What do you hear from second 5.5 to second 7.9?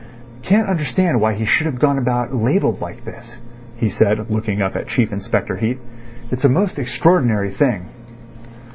Heat. "It's a most extraordinary thing."